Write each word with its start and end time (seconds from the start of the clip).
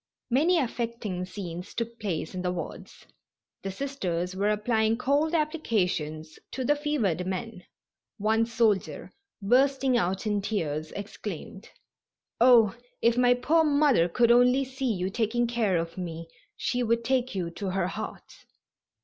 Many 0.31 0.57
affecting 0.57 1.25
scenes 1.25 1.75
took 1.75 1.99
place 1.99 2.33
in 2.33 2.41
the 2.41 2.51
wards. 2.51 3.05
The 3.61 3.69
Sisters 3.69 4.35
were 4.35 4.49
applying 4.49 4.97
cold 4.97 5.35
applications 5.35 6.39
to 6.53 6.65
the 6.65 6.75
fevered 6.75 7.27
men. 7.27 7.65
One 8.17 8.47
soldier, 8.47 9.11
bursting 9.43 9.99
out 9.99 10.25
in 10.25 10.41
tears, 10.41 10.91
exclaimed: 10.93 11.69
"Oh, 12.39 12.75
if 13.03 13.15
my 13.15 13.35
poor 13.35 13.63
mother 13.63 14.09
could 14.09 14.31
only 14.31 14.63
see 14.65 14.91
you 14.91 15.11
taking 15.11 15.45
care 15.45 15.77
of 15.77 15.99
me 15.99 16.27
she 16.57 16.81
would 16.81 17.03
take 17.03 17.35
you 17.35 17.51
to 17.51 17.69
her 17.69 17.85
heart." 17.89 18.47